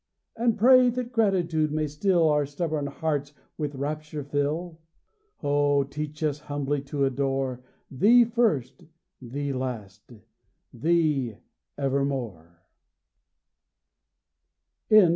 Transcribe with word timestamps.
And 0.35 0.57
pray, 0.57 0.89
that 0.89 1.11
gratitude 1.11 1.71
may 1.71 1.85
still 1.85 2.27
Our 2.27 2.47
stubborn 2.47 2.87
hearts 2.87 3.33
with 3.55 3.75
rapture 3.75 4.23
fill? 4.23 4.79
O 5.43 5.83
teach 5.83 6.23
us 6.23 6.39
humbly 6.39 6.81
to 6.85 7.05
adore 7.05 7.61
Thee 7.91 8.25
first, 8.25 8.85
Thee 9.21 9.53
last, 9.53 10.11
Thee 10.73 11.35
evermore! 11.77 12.63
THE 14.89 14.97
END. 14.97 15.09